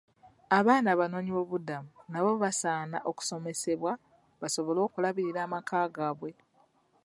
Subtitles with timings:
[0.57, 3.91] Abaana abanoonyiboobubudamu nabo basaana okusomesebwa
[4.41, 6.31] basobole okulabirira amaka gaabwe.